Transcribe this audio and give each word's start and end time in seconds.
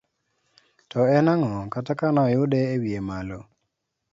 To 0.89 0.99
en 1.17 1.27
ang'o 1.33 1.55
kata 1.73 1.93
kane 1.99 2.21
oyude 2.27 2.59
e 2.75 2.75
wiye 2.81 2.99
malo? 3.07 3.39